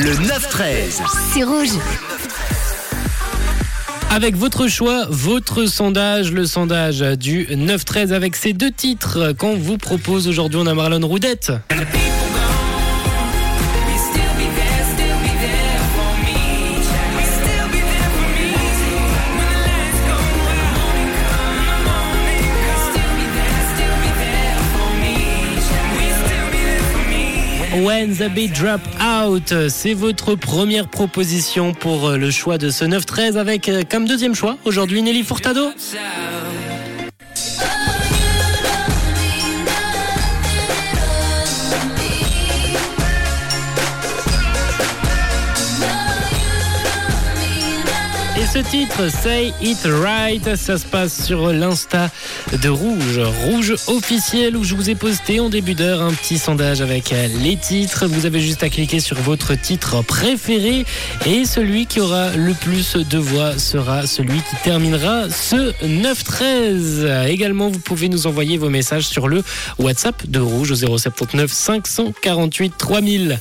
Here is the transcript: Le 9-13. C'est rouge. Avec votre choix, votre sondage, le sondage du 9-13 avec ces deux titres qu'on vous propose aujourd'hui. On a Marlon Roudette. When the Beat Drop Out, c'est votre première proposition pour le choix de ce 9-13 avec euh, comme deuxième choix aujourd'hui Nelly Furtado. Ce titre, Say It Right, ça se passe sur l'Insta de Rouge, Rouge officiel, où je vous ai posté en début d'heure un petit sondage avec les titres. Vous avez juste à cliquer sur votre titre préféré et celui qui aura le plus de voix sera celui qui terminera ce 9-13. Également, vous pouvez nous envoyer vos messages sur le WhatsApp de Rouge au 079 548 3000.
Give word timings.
Le 0.00 0.12
9-13. 0.12 1.02
C'est 1.32 1.42
rouge. 1.42 1.70
Avec 4.10 4.36
votre 4.36 4.68
choix, 4.68 5.06
votre 5.10 5.66
sondage, 5.66 6.30
le 6.30 6.46
sondage 6.46 7.00
du 7.00 7.46
9-13 7.46 8.12
avec 8.12 8.36
ces 8.36 8.52
deux 8.52 8.70
titres 8.70 9.32
qu'on 9.32 9.56
vous 9.56 9.76
propose 9.76 10.28
aujourd'hui. 10.28 10.60
On 10.62 10.66
a 10.66 10.74
Marlon 10.74 11.04
Roudette. 11.04 11.50
When 27.70 28.14
the 28.14 28.30
Beat 28.34 28.54
Drop 28.54 28.80
Out, 28.98 29.68
c'est 29.68 29.92
votre 29.92 30.34
première 30.34 30.88
proposition 30.88 31.74
pour 31.74 32.12
le 32.12 32.30
choix 32.30 32.56
de 32.56 32.70
ce 32.70 32.84
9-13 32.86 33.36
avec 33.36 33.68
euh, 33.68 33.82
comme 33.88 34.06
deuxième 34.06 34.34
choix 34.34 34.56
aujourd'hui 34.64 35.02
Nelly 35.02 35.22
Furtado. 35.22 35.68
Ce 48.52 48.58
titre, 48.60 49.10
Say 49.10 49.52
It 49.60 49.78
Right, 49.84 50.56
ça 50.56 50.78
se 50.78 50.86
passe 50.86 51.26
sur 51.26 51.52
l'Insta 51.52 52.10
de 52.62 52.68
Rouge, 52.68 53.20
Rouge 53.44 53.74
officiel, 53.88 54.56
où 54.56 54.64
je 54.64 54.74
vous 54.74 54.88
ai 54.88 54.94
posté 54.94 55.38
en 55.40 55.50
début 55.50 55.74
d'heure 55.74 56.00
un 56.00 56.12
petit 56.12 56.38
sondage 56.38 56.80
avec 56.80 57.12
les 57.42 57.56
titres. 57.56 58.06
Vous 58.06 58.24
avez 58.24 58.40
juste 58.40 58.62
à 58.62 58.70
cliquer 58.70 59.00
sur 59.00 59.16
votre 59.18 59.54
titre 59.54 60.02
préféré 60.02 60.86
et 61.26 61.44
celui 61.44 61.86
qui 61.86 62.00
aura 62.00 62.30
le 62.36 62.54
plus 62.54 62.96
de 62.96 63.18
voix 63.18 63.58
sera 63.58 64.06
celui 64.06 64.38
qui 64.38 64.56
terminera 64.64 65.28
ce 65.28 65.72
9-13. 65.84 67.28
Également, 67.28 67.68
vous 67.68 67.80
pouvez 67.80 68.08
nous 68.08 68.26
envoyer 68.26 68.56
vos 68.56 68.70
messages 68.70 69.06
sur 69.06 69.28
le 69.28 69.42
WhatsApp 69.78 70.26
de 70.26 70.40
Rouge 70.40 70.70
au 70.70 70.74
079 70.98 71.52
548 71.52 72.72
3000. 72.78 73.40